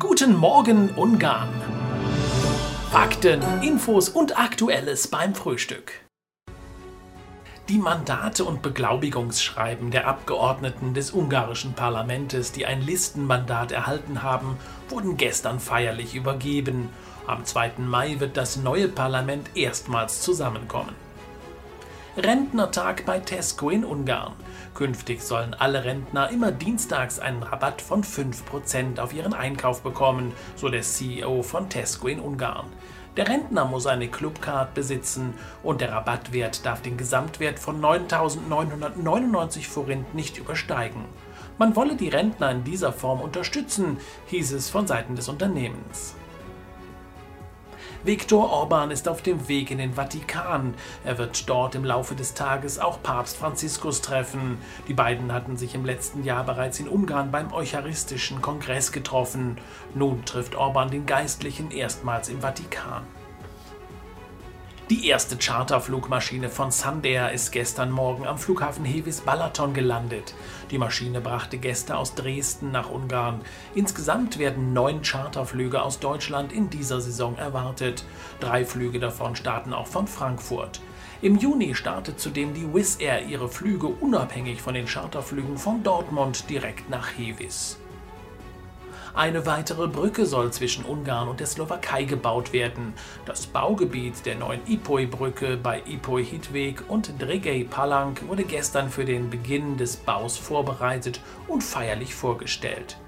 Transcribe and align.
Guten 0.00 0.34
Morgen 0.34 0.90
Ungarn. 0.96 1.48
Fakten, 2.90 3.40
Infos 3.62 4.08
und 4.08 4.36
Aktuelles 4.36 5.06
beim 5.06 5.32
Frühstück. 5.32 5.92
Die 7.68 7.78
Mandate 7.78 8.44
und 8.44 8.62
Beglaubigungsschreiben 8.62 9.92
der 9.92 10.08
Abgeordneten 10.08 10.92
des 10.92 11.12
ungarischen 11.12 11.74
Parlaments, 11.74 12.50
die 12.50 12.66
ein 12.66 12.82
Listenmandat 12.82 13.70
erhalten 13.70 14.24
haben, 14.24 14.56
wurden 14.88 15.16
gestern 15.16 15.60
feierlich 15.60 16.16
übergeben. 16.16 16.88
Am 17.28 17.44
2. 17.44 17.74
Mai 17.78 18.18
wird 18.18 18.36
das 18.36 18.56
neue 18.56 18.88
Parlament 18.88 19.50
erstmals 19.54 20.20
zusammenkommen. 20.20 21.05
Rentnertag 22.18 23.04
bei 23.04 23.20
Tesco 23.20 23.68
in 23.68 23.84
Ungarn. 23.84 24.32
Künftig 24.72 25.20
sollen 25.20 25.52
alle 25.52 25.84
Rentner 25.84 26.30
immer 26.30 26.50
dienstags 26.50 27.18
einen 27.18 27.42
Rabatt 27.42 27.82
von 27.82 28.04
5% 28.04 28.98
auf 28.98 29.12
ihren 29.12 29.34
Einkauf 29.34 29.82
bekommen, 29.82 30.32
so 30.54 30.70
der 30.70 30.80
CEO 30.80 31.42
von 31.42 31.68
Tesco 31.68 32.08
in 32.08 32.20
Ungarn. 32.20 32.72
Der 33.18 33.28
Rentner 33.28 33.66
muss 33.66 33.86
eine 33.86 34.08
Clubcard 34.08 34.72
besitzen 34.72 35.34
und 35.62 35.82
der 35.82 35.92
Rabattwert 35.92 36.64
darf 36.64 36.80
den 36.80 36.96
Gesamtwert 36.96 37.58
von 37.58 37.82
9.999 37.82 39.68
Forint 39.68 40.14
nicht 40.14 40.38
übersteigen. 40.38 41.04
Man 41.58 41.76
wolle 41.76 41.96
die 41.96 42.08
Rentner 42.08 42.50
in 42.50 42.64
dieser 42.64 42.94
Form 42.94 43.20
unterstützen, 43.20 43.98
hieß 44.28 44.52
es 44.52 44.70
von 44.70 44.86
Seiten 44.86 45.16
des 45.16 45.28
Unternehmens. 45.28 46.14
Viktor 48.06 48.52
Orban 48.52 48.92
ist 48.92 49.08
auf 49.08 49.20
dem 49.20 49.48
Weg 49.48 49.72
in 49.72 49.78
den 49.78 49.94
Vatikan. 49.94 50.74
Er 51.04 51.18
wird 51.18 51.48
dort 51.48 51.74
im 51.74 51.84
Laufe 51.84 52.14
des 52.14 52.34
Tages 52.34 52.78
auch 52.78 53.02
Papst 53.02 53.36
Franziskus 53.36 54.00
treffen. 54.00 54.58
Die 54.86 54.94
beiden 54.94 55.32
hatten 55.32 55.56
sich 55.56 55.74
im 55.74 55.84
letzten 55.84 56.22
Jahr 56.22 56.44
bereits 56.44 56.78
in 56.78 56.86
Ungarn 56.86 57.32
beim 57.32 57.52
Eucharistischen 57.52 58.40
Kongress 58.40 58.92
getroffen. 58.92 59.58
Nun 59.92 60.24
trifft 60.24 60.54
Orban 60.54 60.88
den 60.88 61.04
Geistlichen 61.04 61.72
erstmals 61.72 62.28
im 62.28 62.42
Vatikan. 62.42 63.02
Die 64.88 65.08
erste 65.08 65.36
Charterflugmaschine 65.36 66.48
von 66.48 66.70
Sundair 66.70 67.32
ist 67.32 67.50
gestern 67.50 67.90
Morgen 67.90 68.24
am 68.24 68.38
Flughafen 68.38 68.84
Hevis 68.84 69.20
Balaton 69.20 69.74
gelandet. 69.74 70.32
Die 70.70 70.78
Maschine 70.78 71.20
brachte 71.20 71.58
Gäste 71.58 71.96
aus 71.96 72.14
Dresden 72.14 72.70
nach 72.70 72.88
Ungarn. 72.88 73.40
Insgesamt 73.74 74.38
werden 74.38 74.72
neun 74.74 75.02
Charterflüge 75.02 75.82
aus 75.82 75.98
Deutschland 75.98 76.52
in 76.52 76.70
dieser 76.70 77.00
Saison 77.00 77.36
erwartet. 77.36 78.04
Drei 78.38 78.64
Flüge 78.64 79.00
davon 79.00 79.34
starten 79.34 79.72
auch 79.72 79.88
von 79.88 80.06
Frankfurt. 80.06 80.80
Im 81.20 81.36
Juni 81.36 81.74
startet 81.74 82.20
zudem 82.20 82.54
die 82.54 82.72
Wizz 82.72 83.00
Air 83.00 83.26
ihre 83.26 83.48
Flüge 83.48 83.88
unabhängig 83.88 84.62
von 84.62 84.74
den 84.74 84.86
Charterflügen 84.86 85.58
von 85.58 85.82
Dortmund 85.82 86.48
direkt 86.48 86.90
nach 86.90 87.08
Hevis. 87.18 87.76
Eine 89.16 89.46
weitere 89.46 89.88
Brücke 89.88 90.26
soll 90.26 90.52
zwischen 90.52 90.84
Ungarn 90.84 91.28
und 91.28 91.40
der 91.40 91.46
Slowakei 91.46 92.04
gebaut 92.04 92.52
werden. 92.52 92.92
Das 93.24 93.46
Baugebiet 93.46 94.26
der 94.26 94.34
neuen 94.34 94.60
Ipoj-Brücke 94.68 95.56
bei 95.56 95.82
Ipoj-Hitweg 95.86 96.82
und 96.86 97.14
Dregej-Palank 97.18 98.28
wurde 98.28 98.44
gestern 98.44 98.90
für 98.90 99.06
den 99.06 99.30
Beginn 99.30 99.78
des 99.78 99.96
Baus 99.96 100.36
vorbereitet 100.36 101.20
und 101.48 101.64
feierlich 101.64 102.14
vorgestellt. 102.14 102.98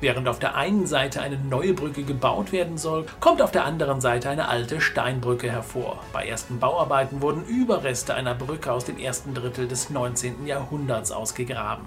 Während 0.00 0.26
auf 0.26 0.40
der 0.40 0.56
einen 0.56 0.88
Seite 0.88 1.20
eine 1.20 1.38
neue 1.38 1.74
Brücke 1.74 2.02
gebaut 2.02 2.50
werden 2.50 2.76
soll, 2.76 3.06
kommt 3.20 3.40
auf 3.40 3.52
der 3.52 3.64
anderen 3.64 4.00
Seite 4.00 4.30
eine 4.30 4.48
alte 4.48 4.80
Steinbrücke 4.80 5.48
hervor. 5.48 6.02
Bei 6.12 6.26
ersten 6.26 6.58
Bauarbeiten 6.58 7.22
wurden 7.22 7.44
Überreste 7.44 8.14
einer 8.14 8.34
Brücke 8.34 8.72
aus 8.72 8.84
dem 8.84 8.98
ersten 8.98 9.32
Drittel 9.32 9.68
des 9.68 9.90
19. 9.90 10.44
Jahrhunderts 10.44 11.12
ausgegraben. 11.12 11.86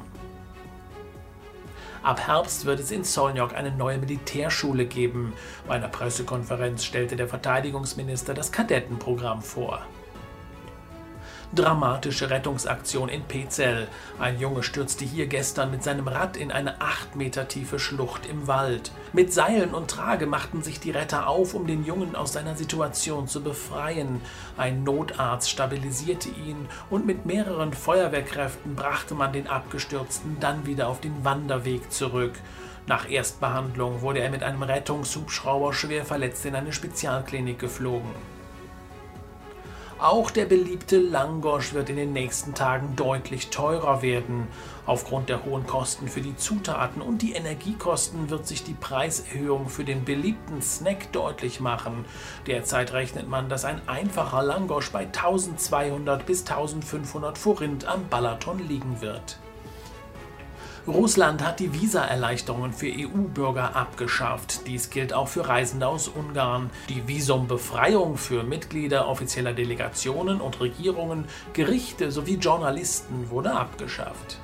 Ab 2.04 2.28
Herbst 2.28 2.66
wird 2.66 2.82
es 2.82 2.92
in 2.92 3.06
Solnjok 3.06 3.56
eine 3.56 3.72
neue 3.72 3.98
Militärschule 3.98 4.86
geben. 4.86 5.32
Bei 5.66 5.76
einer 5.76 5.88
Pressekonferenz 5.88 6.84
stellte 6.84 7.16
der 7.16 7.30
Verteidigungsminister 7.30 8.34
das 8.34 8.52
Kadettenprogramm 8.52 9.42
vor. 9.42 9.82
Dramatische 11.56 12.32
Rettungsaktion 12.32 13.10
in 13.10 13.22
Pezell. 13.26 13.88
Ein 14.18 14.40
Junge 14.40 14.64
stürzte 14.64 15.06
hier 15.06 15.28
gestern 15.28 15.70
mit 15.70 15.84
seinem 15.84 16.08
Rad 16.08 16.36
in 16.36 16.52
eine 16.52 16.82
acht 16.82 17.16
Meter 17.16 17.48
tiefe 17.48 17.78
Schlucht 17.78 18.26
im 18.26 18.48
Wald. 18.48 18.92
Mit 19.14 19.32
Seilen 19.32 19.76
und 19.76 19.92
Trage 19.92 20.26
machten 20.26 20.64
sich 20.64 20.80
die 20.80 20.90
Retter 20.90 21.28
auf, 21.28 21.54
um 21.54 21.68
den 21.68 21.86
Jungen 21.86 22.16
aus 22.16 22.34
seiner 22.34 22.56
Situation 22.56 23.28
zu 23.28 23.44
befreien. 23.44 24.20
Ein 24.58 24.84
Notarzt 24.84 25.48
stabilisierte 25.48 26.30
ihn 26.30 26.68
und 26.90 27.06
mit 27.06 27.28
mehreren 27.28 27.72
Feuerwehrkräften 27.72 28.74
brachte 28.74 29.14
man 29.14 29.32
den 29.32 29.46
Abgestürzten 29.46 30.38
dann 30.40 30.66
wieder 30.66 30.88
auf 30.88 31.02
den 31.02 31.24
Wanderweg 31.24 31.92
zurück. 31.92 32.34
Nach 32.88 33.08
Erstbehandlung 33.08 34.02
wurde 34.02 34.22
er 34.22 34.32
mit 34.32 34.42
einem 34.42 34.64
Rettungshubschrauber 34.64 35.72
schwer 35.72 36.04
verletzt 36.04 36.48
in 36.48 36.56
eine 36.56 36.74
Spezialklinik 36.74 37.60
geflogen. 37.60 38.33
Auch 40.00 40.32
der 40.32 40.46
beliebte 40.46 40.98
Langosch 40.98 41.74
wird 41.74 41.90
in 41.90 41.96
den 41.96 42.14
nächsten 42.14 42.54
Tagen 42.54 42.96
deutlich 42.96 43.50
teurer 43.50 44.02
werden. 44.02 44.48
Aufgrund 44.86 45.30
der 45.30 45.46
hohen 45.46 45.66
Kosten 45.66 46.08
für 46.10 46.22
die 46.22 46.36
Zutaten 46.36 47.02
und 47.02 47.22
die 47.22 47.34
Energiekosten 47.34 48.30
wird 48.30 48.48
sich 48.48 48.64
die 48.64 48.74
Preiserhöhung 48.74 49.70
für 49.70 49.86
den 49.86 50.04
beliebten 50.04 50.62
Snack 50.62 51.12
deutlich 51.14 51.60
machen. 51.60 52.06
Derzeit 52.48 52.92
rechnet 52.92 53.30
man, 53.30 53.48
dass 53.48 53.64
ein 53.64 53.82
einfacher 53.88 54.44
Langosch 54.44 54.92
bei 54.92 55.06
1200 55.06 56.26
bis 56.26 56.42
1500 56.42 57.38
Forint 57.38 57.86
am 57.86 58.10
Balaton 58.10 58.60
liegen 58.68 59.00
wird. 59.00 59.38
Russland 60.86 61.42
hat 61.42 61.62
die 61.62 61.74
Visaerleichterungen 61.74 62.74
für 62.74 62.88
EU-Bürger 62.88 63.74
abgeschafft. 63.74 64.68
Dies 64.68 64.90
gilt 64.90 65.14
auch 65.14 65.30
für 65.30 65.48
Reisende 65.48 65.88
aus 65.88 66.10
Ungarn. 66.10 66.70
Die 66.90 67.08
Visumbefreiung 67.08 68.18
für 68.18 68.44
Mitglieder 68.44 69.08
offizieller 69.08 69.54
Delegationen 69.54 70.42
und 70.42 70.60
Regierungen, 70.60 71.24
Gerichte 71.54 72.12
sowie 72.12 72.36
Journalisten 72.36 73.30
wurde 73.30 73.54
abgeschafft. 73.54 74.40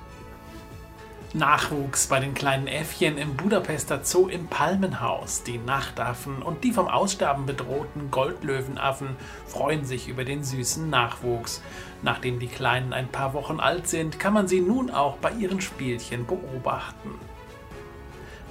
Nachwuchs 1.35 2.07
bei 2.07 2.19
den 2.19 2.33
kleinen 2.33 2.65
Äffchen 2.65 3.19
im 3.19 3.35
Budapester 3.35 4.03
Zoo 4.03 4.29
im 4.29 4.47
Palmenhaus. 4.47 5.43
Die 5.43 5.59
Nachtaffen 5.59 6.41
und 6.41 6.63
die 6.63 6.71
vom 6.71 6.87
Aussterben 6.87 7.45
bedrohten 7.45 8.09
Goldlöwenaffen 8.09 9.09
freuen 9.45 9.85
sich 9.85 10.07
über 10.07 10.23
den 10.23 10.43
süßen 10.43 10.89
Nachwuchs. 10.89 11.61
Nachdem 12.01 12.39
die 12.39 12.47
Kleinen 12.47 12.93
ein 12.93 13.09
paar 13.09 13.35
Wochen 13.35 13.59
alt 13.59 13.87
sind, 13.87 14.19
kann 14.19 14.33
man 14.33 14.47
sie 14.47 14.59
nun 14.59 14.89
auch 14.89 15.17
bei 15.17 15.31
ihren 15.33 15.61
Spielchen 15.61 16.25
beobachten. 16.25 17.11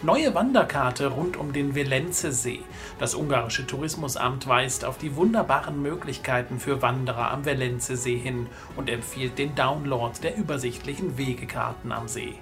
Neue 0.02 0.32
Wanderkarte 0.36 1.08
rund 1.08 1.36
um 1.36 1.52
den 1.52 1.74
Velence-See. 1.74 2.60
Das 3.00 3.16
ungarische 3.16 3.66
Tourismusamt 3.66 4.46
weist 4.46 4.84
auf 4.84 4.98
die 4.98 5.16
wunderbaren 5.16 5.82
Möglichkeiten 5.82 6.60
für 6.60 6.80
Wanderer 6.80 7.32
am 7.32 7.44
Velence-See 7.44 8.18
hin 8.18 8.46
und 8.76 8.88
empfiehlt 8.88 9.36
den 9.36 9.56
Download 9.56 10.12
der 10.22 10.36
übersichtlichen 10.36 11.18
Wegekarten 11.18 11.90
am 11.90 12.06
See. 12.06 12.34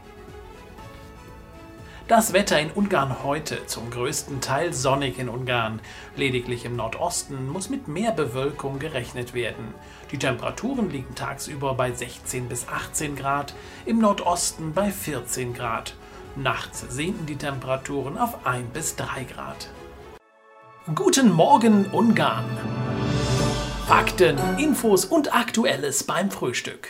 Das 2.09 2.33
Wetter 2.33 2.61
in 2.61 2.71
Ungarn 2.71 3.25
heute 3.25 3.67
zum 3.67 3.91
größten 3.91 4.41
Teil 4.41 4.72
sonnig 4.72 5.19
in 5.19 5.28
Ungarn. 5.28 5.81
Lediglich 6.15 6.65
im 6.65 6.77
Nordosten 6.77 7.49
muss 7.49 7.69
mit 7.69 7.89
mehr 7.89 8.12
Bewölkung 8.12 8.78
gerechnet 8.78 9.34
werden. 9.34 9.75
Die 10.12 10.19
Temperaturen 10.19 10.89
liegen 10.89 11.16
tagsüber 11.16 11.75
bei 11.75 11.91
16 11.91 12.49
bis 12.49 12.69
18 12.69 13.16
Grad, 13.16 13.55
im 13.87 13.99
Nordosten 13.99 14.72
bei 14.72 14.93
14 14.93 15.53
Grad. 15.53 15.97
Nachts 16.37 16.84
sinken 16.89 17.27
die 17.27 17.39
Temperaturen 17.39 18.19
auf 18.19 18.47
1 18.47 18.72
bis 18.72 18.95
3 18.95 19.25
Grad. 19.25 19.69
Guten 20.95 21.33
Morgen 21.33 21.87
Ungarn! 21.87 22.45
Fakten, 23.89 24.39
Infos 24.59 25.05
und 25.05 25.34
Aktuelles 25.34 26.05
beim 26.05 26.31
Frühstück. 26.31 26.89